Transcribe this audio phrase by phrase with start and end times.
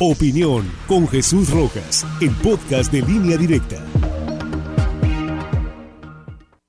[0.00, 3.76] Opinión con Jesús Rojas, el podcast de línea directa.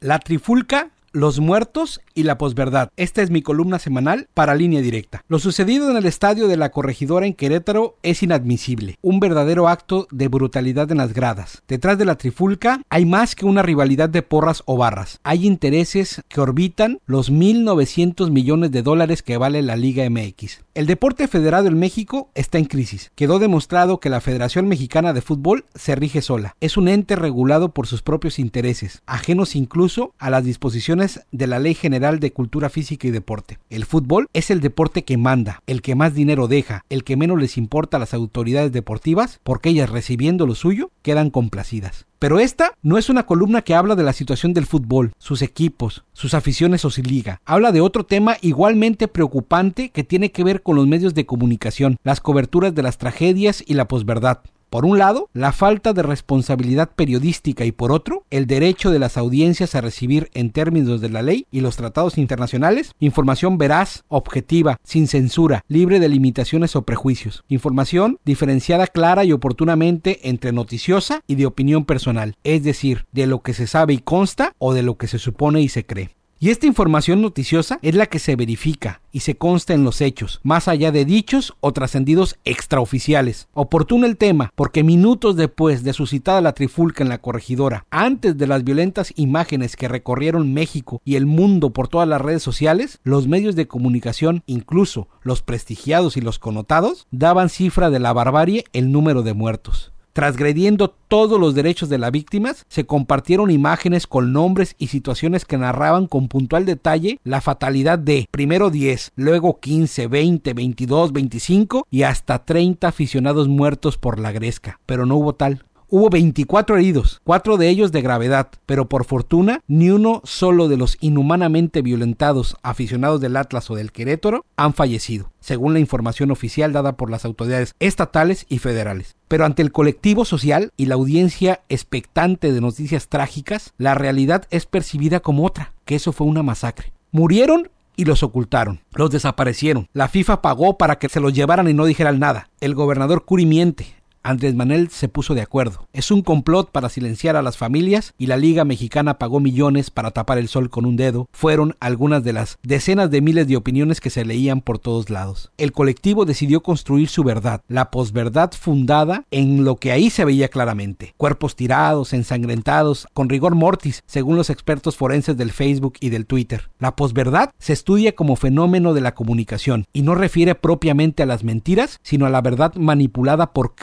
[0.00, 2.90] La trifulca los muertos y la posverdad.
[2.96, 5.24] Esta es mi columna semanal para línea directa.
[5.28, 8.98] Lo sucedido en el estadio de la corregidora en Querétaro es inadmisible.
[9.02, 11.62] Un verdadero acto de brutalidad en las gradas.
[11.68, 15.20] Detrás de la trifulca hay más que una rivalidad de porras o barras.
[15.22, 20.60] Hay intereses que orbitan los 1.900 millones de dólares que vale la Liga MX.
[20.74, 23.12] El deporte federado en México está en crisis.
[23.14, 26.56] Quedó demostrado que la Federación Mexicana de Fútbol se rige sola.
[26.60, 31.58] Es un ente regulado por sus propios intereses, ajenos incluso a las disposiciones de la
[31.58, 33.58] Ley General de Cultura Física y Deporte.
[33.70, 37.38] El fútbol es el deporte que manda, el que más dinero deja, el que menos
[37.38, 42.06] les importa a las autoridades deportivas, porque ellas recibiendo lo suyo quedan complacidas.
[42.18, 46.04] Pero esta no es una columna que habla de la situación del fútbol, sus equipos,
[46.12, 47.40] sus aficiones o su liga.
[47.44, 51.96] Habla de otro tema igualmente preocupante que tiene que ver con los medios de comunicación,
[52.04, 54.42] las coberturas de las tragedias y la posverdad.
[54.72, 59.18] Por un lado, la falta de responsabilidad periodística y por otro, el derecho de las
[59.18, 64.78] audiencias a recibir en términos de la ley y los tratados internacionales información veraz, objetiva,
[64.82, 67.44] sin censura, libre de limitaciones o prejuicios.
[67.50, 73.42] Información diferenciada clara y oportunamente entre noticiosa y de opinión personal, es decir, de lo
[73.42, 76.16] que se sabe y consta o de lo que se supone y se cree.
[76.42, 80.40] Y esta información noticiosa es la que se verifica y se consta en los hechos,
[80.42, 83.46] más allá de dichos o trascendidos extraoficiales.
[83.54, 88.48] Oportuno el tema, porque minutos después de suscitada la trifulca en la corregidora, antes de
[88.48, 93.28] las violentas imágenes que recorrieron México y el mundo por todas las redes sociales, los
[93.28, 98.90] medios de comunicación, incluso los prestigiados y los connotados, daban cifra de la barbarie el
[98.90, 99.92] número de muertos.
[100.12, 105.56] Transgrediendo todos los derechos de las víctimas, se compartieron imágenes con nombres y situaciones que
[105.56, 112.02] narraban con puntual detalle la fatalidad de primero 10, luego 15, 20, 22, 25 y
[112.02, 114.80] hasta 30 aficionados muertos por la gresca.
[114.84, 115.64] Pero no hubo tal.
[115.94, 120.78] Hubo 24 heridos, cuatro de ellos de gravedad, pero por fortuna ni uno solo de
[120.78, 126.72] los inhumanamente violentados aficionados del Atlas o del Querétaro han fallecido, según la información oficial
[126.72, 129.16] dada por las autoridades estatales y federales.
[129.28, 134.64] Pero ante el colectivo social y la audiencia expectante de noticias trágicas, la realidad es
[134.64, 136.94] percibida como otra, que eso fue una masacre.
[137.10, 139.88] Murieron y los ocultaron, los desaparecieron.
[139.92, 142.48] La FIFA pagó para que se los llevaran y no dijeran nada.
[142.62, 145.88] El gobernador Curi miente, Andrés Manuel se puso de acuerdo.
[145.92, 150.12] Es un complot para silenciar a las familias y la Liga Mexicana pagó millones para
[150.12, 151.28] tapar el sol con un dedo.
[151.32, 155.50] Fueron algunas de las decenas de miles de opiniones que se leían por todos lados.
[155.58, 160.48] El colectivo decidió construir su verdad, la posverdad fundada en lo que ahí se veía
[160.48, 161.14] claramente.
[161.16, 166.70] Cuerpos tirados, ensangrentados, con rigor mortis, según los expertos forenses del Facebook y del Twitter.
[166.78, 171.42] La posverdad se estudia como fenómeno de la comunicación y no refiere propiamente a las
[171.42, 173.74] mentiras, sino a la verdad manipulada por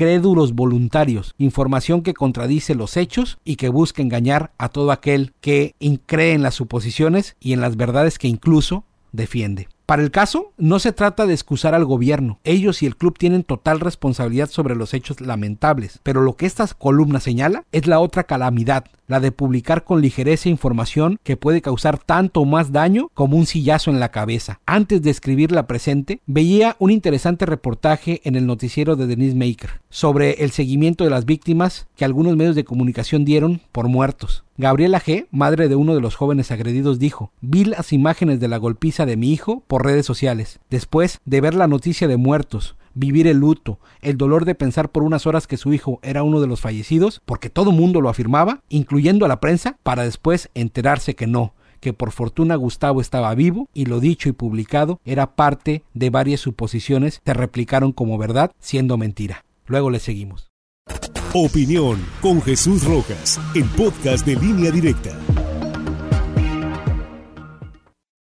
[0.54, 5.76] voluntarios, información que contradice los hechos y que busca engañar a todo aquel que
[6.06, 9.68] cree en las suposiciones y en las verdades que incluso defiende.
[9.90, 12.40] Para el caso, no se trata de excusar al gobierno.
[12.44, 16.00] Ellos y el club tienen total responsabilidad sobre los hechos lamentables.
[16.04, 20.48] Pero lo que esta columna señala es la otra calamidad, la de publicar con ligereza
[20.48, 24.62] información que puede causar tanto más daño como un sillazo en la cabeza.
[24.66, 29.82] Antes de escribir la presente, veía un interesante reportaje en el noticiero de Denise Maker
[29.90, 34.44] sobre el seguimiento de las víctimas que algunos medios de comunicación dieron por muertos.
[34.58, 38.58] Gabriela G., madre de uno de los jóvenes agredidos, dijo, vi las imágenes de la
[38.58, 43.28] golpiza de mi hijo por redes sociales, después de ver la noticia de muertos, vivir
[43.28, 46.48] el luto, el dolor de pensar por unas horas que su hijo era uno de
[46.48, 51.26] los fallecidos, porque todo mundo lo afirmaba, incluyendo a la prensa, para después enterarse que
[51.26, 56.10] no, que por fortuna Gustavo estaba vivo y lo dicho y publicado era parte de
[56.10, 59.46] varias suposiciones que replicaron como verdad siendo mentira.
[59.66, 60.50] Luego le seguimos.
[61.34, 65.16] Opinión con Jesús Rojas, el podcast de línea directa.